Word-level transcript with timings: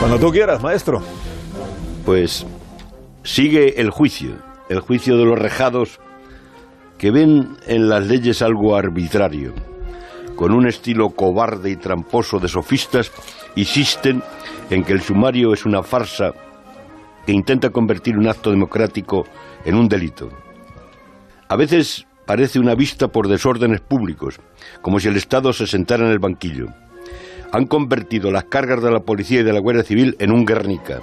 Cuando 0.00 0.18
tú 0.18 0.32
quieras, 0.32 0.62
maestro. 0.62 1.02
Pues 2.06 2.46
sigue 3.22 3.80
el 3.80 3.90
juicio, 3.90 4.38
el 4.70 4.80
juicio 4.80 5.18
de 5.18 5.26
los 5.26 5.38
rejados 5.38 6.00
que 6.96 7.10
ven 7.10 7.56
en 7.66 7.88
las 7.88 8.06
leyes 8.06 8.40
algo 8.40 8.74
arbitrario. 8.76 9.52
Con 10.36 10.52
un 10.52 10.66
estilo 10.66 11.10
cobarde 11.10 11.70
y 11.70 11.76
tramposo 11.76 12.38
de 12.38 12.48
sofistas, 12.48 13.12
insisten 13.56 14.22
en 14.70 14.84
que 14.84 14.94
el 14.94 15.02
sumario 15.02 15.52
es 15.52 15.66
una 15.66 15.82
farsa 15.82 16.32
que 17.26 17.32
intenta 17.32 17.68
convertir 17.68 18.16
un 18.16 18.26
acto 18.26 18.50
democrático 18.50 19.24
en 19.66 19.74
un 19.74 19.86
delito. 19.86 20.30
A 21.46 21.56
veces 21.56 22.06
parece 22.26 22.58
una 22.58 22.74
vista 22.74 23.08
por 23.08 23.28
desórdenes 23.28 23.82
públicos, 23.82 24.40
como 24.80 24.98
si 24.98 25.08
el 25.08 25.16
Estado 25.16 25.52
se 25.52 25.66
sentara 25.66 26.06
en 26.06 26.12
el 26.12 26.18
banquillo. 26.18 26.68
Han 27.52 27.66
convertido 27.66 28.30
las 28.30 28.44
cargas 28.44 28.82
de 28.82 28.90
la 28.90 29.00
policía 29.00 29.40
y 29.40 29.44
de 29.44 29.52
la 29.52 29.60
Guardia 29.60 29.82
Civil 29.82 30.16
en 30.18 30.32
un 30.32 30.44
Guernica. 30.44 31.00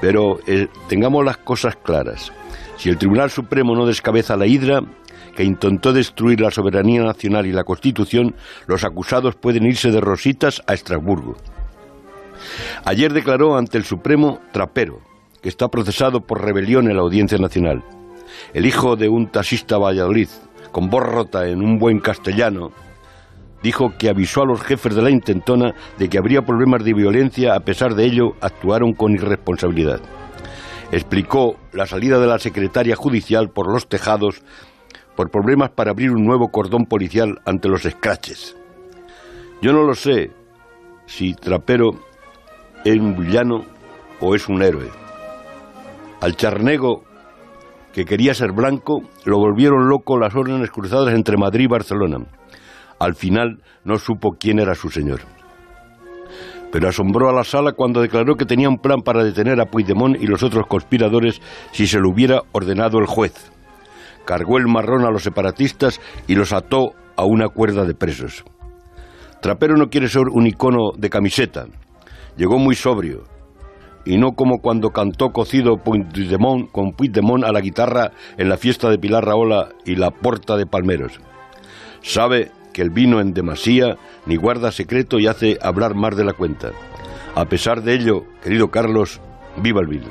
Pero 0.00 0.38
eh, 0.46 0.68
tengamos 0.88 1.24
las 1.24 1.38
cosas 1.38 1.76
claras. 1.76 2.32
Si 2.76 2.88
el 2.88 2.98
Tribunal 2.98 3.30
Supremo 3.30 3.74
no 3.74 3.86
descabeza 3.86 4.36
la 4.36 4.46
hidra 4.46 4.80
que 5.34 5.44
intentó 5.44 5.92
destruir 5.92 6.40
la 6.40 6.50
soberanía 6.50 7.02
nacional 7.02 7.46
y 7.46 7.52
la 7.52 7.64
Constitución, 7.64 8.34
los 8.66 8.84
acusados 8.84 9.36
pueden 9.36 9.64
irse 9.64 9.90
de 9.90 10.00
rositas 10.00 10.62
a 10.66 10.74
Estrasburgo. 10.74 11.36
Ayer 12.84 13.12
declaró 13.12 13.56
ante 13.56 13.78
el 13.78 13.84
Supremo 13.84 14.40
Trapero, 14.52 15.00
que 15.42 15.48
está 15.48 15.68
procesado 15.68 16.20
por 16.20 16.44
rebelión 16.44 16.88
en 16.88 16.96
la 16.96 17.02
Audiencia 17.02 17.38
Nacional. 17.38 17.82
El 18.52 18.66
hijo 18.66 18.96
de 18.96 19.08
un 19.08 19.28
taxista 19.28 19.78
Valladolid, 19.78 20.28
con 20.72 20.88
voz 20.90 21.04
rota 21.04 21.48
en 21.48 21.62
un 21.62 21.78
buen 21.78 22.00
castellano, 22.00 22.72
dijo 23.62 23.92
que 23.98 24.08
avisó 24.08 24.42
a 24.42 24.46
los 24.46 24.62
jefes 24.62 24.94
de 24.94 25.02
la 25.02 25.10
intentona 25.10 25.74
de 25.98 26.08
que 26.08 26.18
habría 26.18 26.42
problemas 26.42 26.84
de 26.84 26.94
violencia, 26.94 27.54
a 27.54 27.60
pesar 27.60 27.94
de 27.94 28.04
ello 28.04 28.32
actuaron 28.40 28.92
con 28.92 29.12
irresponsabilidad. 29.12 30.00
Explicó 30.90 31.56
la 31.72 31.86
salida 31.86 32.18
de 32.18 32.26
la 32.26 32.38
secretaria 32.38 32.96
judicial 32.96 33.50
por 33.50 33.70
los 33.70 33.88
tejados 33.88 34.42
por 35.16 35.30
problemas 35.30 35.70
para 35.70 35.90
abrir 35.90 36.12
un 36.12 36.24
nuevo 36.24 36.48
cordón 36.48 36.86
policial 36.86 37.40
ante 37.44 37.68
los 37.68 37.84
escraches. 37.84 38.56
Yo 39.60 39.72
no 39.72 39.82
lo 39.82 39.94
sé 39.94 40.30
si 41.06 41.34
Trapero 41.34 41.90
es 42.84 42.98
un 42.98 43.16
villano 43.16 43.64
o 44.20 44.34
es 44.34 44.48
un 44.48 44.62
héroe. 44.62 44.88
Al 46.20 46.36
charnego 46.36 47.02
que 47.92 48.04
quería 48.04 48.34
ser 48.34 48.52
blanco 48.52 49.02
lo 49.24 49.38
volvieron 49.38 49.88
loco 49.88 50.18
las 50.18 50.34
órdenes 50.34 50.70
cruzadas 50.70 51.14
entre 51.14 51.36
Madrid 51.36 51.64
y 51.64 51.68
Barcelona. 51.68 52.18
Al 52.98 53.14
final 53.14 53.62
no 53.84 53.98
supo 53.98 54.36
quién 54.38 54.58
era 54.58 54.74
su 54.74 54.90
señor. 54.90 55.20
Pero 56.70 56.88
asombró 56.88 57.30
a 57.30 57.32
la 57.32 57.44
sala 57.44 57.72
cuando 57.72 58.02
declaró 58.02 58.34
que 58.34 58.44
tenía 58.44 58.68
un 58.68 58.78
plan 58.78 59.00
para 59.00 59.24
detener 59.24 59.60
a 59.60 59.66
Puigdemont 59.66 60.20
y 60.20 60.26
los 60.26 60.42
otros 60.42 60.66
conspiradores 60.68 61.40
si 61.72 61.86
se 61.86 61.98
lo 61.98 62.10
hubiera 62.10 62.42
ordenado 62.52 62.98
el 62.98 63.06
juez. 63.06 63.50
Cargó 64.26 64.58
el 64.58 64.66
marrón 64.66 65.04
a 65.06 65.10
los 65.10 65.22
separatistas 65.22 66.00
y 66.26 66.34
los 66.34 66.52
ató 66.52 66.92
a 67.16 67.24
una 67.24 67.48
cuerda 67.48 67.84
de 67.84 67.94
presos. 67.94 68.44
Trapero 69.40 69.76
no 69.76 69.88
quiere 69.88 70.08
ser 70.08 70.24
un 70.30 70.46
icono 70.46 70.90
de 70.96 71.08
camiseta. 71.08 71.66
Llegó 72.36 72.58
muy 72.58 72.74
sobrio, 72.74 73.24
y 74.08 74.16
no 74.16 74.32
como 74.32 74.58
cuando 74.58 74.90
cantó 74.90 75.30
cocido 75.30 75.76
Puigdemont, 75.76 76.70
con 76.72 76.92
Puigdemont 76.92 77.44
a 77.44 77.52
la 77.52 77.60
guitarra 77.60 78.12
en 78.38 78.48
la 78.48 78.56
fiesta 78.56 78.88
de 78.88 78.98
Pilar 78.98 79.24
Raola 79.24 79.68
y 79.84 79.96
la 79.96 80.10
Porta 80.10 80.56
de 80.56 80.66
Palmeros. 80.66 81.20
Sabe 82.00 82.50
que 82.78 82.82
el 82.82 82.90
vino 82.90 83.20
en 83.20 83.34
demasía 83.34 83.96
ni 84.24 84.36
guarda 84.36 84.70
secreto 84.70 85.18
y 85.18 85.26
hace 85.26 85.58
hablar 85.60 85.96
más 85.96 86.16
de 86.16 86.22
la 86.22 86.32
cuenta. 86.32 86.70
A 87.34 87.44
pesar 87.46 87.82
de 87.82 87.92
ello, 87.94 88.22
querido 88.40 88.70
Carlos, 88.70 89.20
viva 89.56 89.80
el 89.80 89.88
vino. 89.88 90.06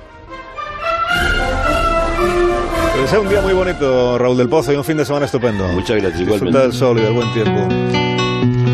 Que 2.93 3.07
sea 3.07 3.21
un 3.21 3.29
día 3.29 3.39
muy 3.39 3.53
bonito, 3.53 4.17
Raúl 4.17 4.35
del 4.35 4.49
Pozo, 4.49 4.73
y 4.73 4.75
un 4.75 4.83
fin 4.83 4.97
de 4.97 5.05
semana 5.05 5.27
estupendo. 5.27 5.65
Muchas 5.69 5.95
gracias, 6.01 6.19
Disfruta 6.19 6.35
igualmente. 6.35 6.59
del 6.59 6.73
sol 6.73 6.97
y 6.97 7.01
del 7.03 7.13
buen 7.13 7.33
tiempo. 7.33 8.06